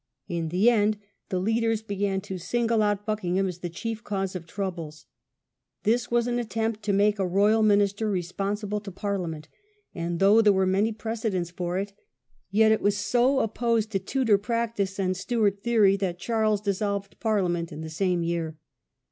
[0.27, 0.97] In the end
[1.29, 5.05] the leaders began to single out Buckingham as the chief cause of troubles.
[5.83, 9.47] This was an attempt to make a royal minister responsible to Parlia ment,
[9.93, 11.93] and though there were many precedents for it,
[12.49, 17.71] yet it was so opposed to Tudor practice and Stewart theory that Charles dissolved Parliament
[17.71, 18.57] in the same year.